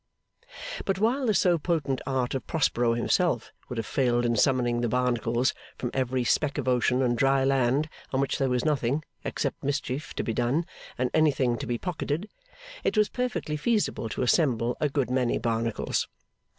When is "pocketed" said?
11.77-12.27